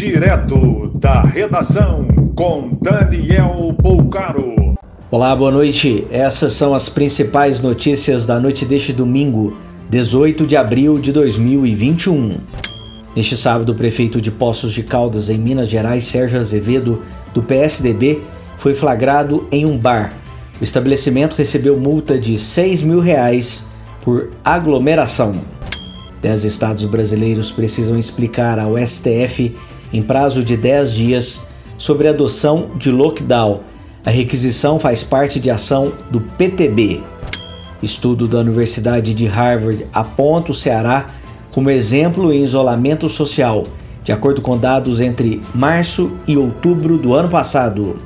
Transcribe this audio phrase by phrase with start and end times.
[0.00, 4.74] Direto da redação com Daniel Poucaro.
[5.10, 6.06] Olá, boa noite.
[6.10, 9.58] Essas são as principais notícias da noite deste domingo,
[9.90, 12.38] 18 de abril de 2021.
[13.14, 17.02] Neste sábado, o prefeito de Poços de Caldas, em Minas Gerais, Sérgio Azevedo,
[17.34, 18.22] do PSDB,
[18.56, 20.14] foi flagrado em um bar.
[20.58, 23.66] O estabelecimento recebeu multa de 6 mil reais
[24.00, 25.34] por aglomeração.
[26.22, 29.54] Dez estados brasileiros precisam explicar ao STF,
[29.92, 33.60] em prazo de 10 dias, sobre a adoção de lockdown.
[34.04, 37.02] A requisição faz parte de ação do PTB.
[37.82, 41.06] Estudo da Universidade de Harvard aponta o Ceará
[41.50, 43.64] como exemplo em isolamento social,
[44.04, 47.96] de acordo com dados entre março e outubro do ano passado.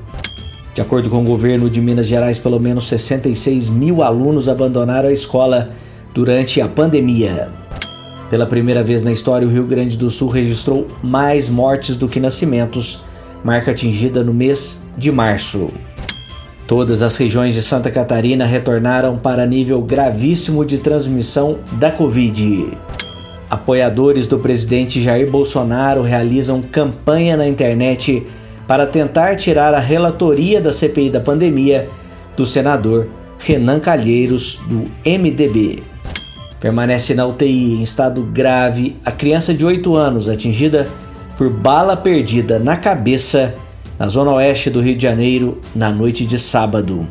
[0.75, 5.13] De acordo com o governo de Minas Gerais, pelo menos 66 mil alunos abandonaram a
[5.13, 5.71] escola
[6.13, 7.64] durante a pandemia.
[8.31, 12.19] Pela primeira vez na história, o Rio Grande do Sul registrou mais mortes do que
[12.19, 13.05] nascimentos,
[13.45, 15.69] marca atingida no mês de março.
[16.67, 22.73] Todas as regiões de Santa Catarina retornaram para nível gravíssimo de transmissão da Covid.
[23.51, 28.27] Apoiadores do presidente Jair Bolsonaro realizam campanha na internet
[28.67, 31.91] para tentar tirar a relatoria da CPI da pandemia
[32.35, 33.07] do senador
[33.39, 35.94] Renan Calheiros, do MDB.
[36.65, 40.89] Permanece na UTI em estado grave a criança de 8 anos atingida
[41.37, 43.55] por bala perdida na cabeça
[43.99, 47.07] na zona oeste do Rio de Janeiro na noite de sábado.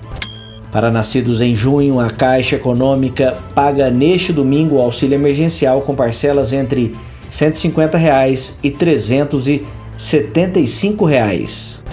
[0.72, 6.52] Para nascidos em junho, a Caixa Econômica paga neste domingo o auxílio emergencial com parcelas
[6.52, 6.95] entre
[7.30, 11.84] 150 reais e 375 reais.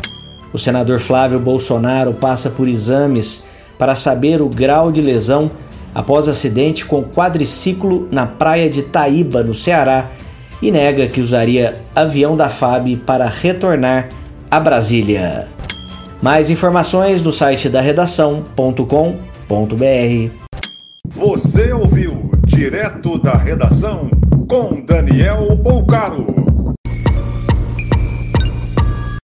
[0.50, 3.45] O senador Flávio Bolsonaro passa por exames
[3.77, 5.50] para saber o grau de lesão
[5.94, 10.10] após acidente com quadriciclo na praia de Taíba, no Ceará,
[10.62, 14.08] e nega que usaria avião da FAB para retornar
[14.50, 15.48] a Brasília.
[16.22, 18.84] Mais informações no site da redação.com.br.
[21.08, 24.11] Você ouviu direto da redação
[24.46, 26.49] com Daniel Poucaro.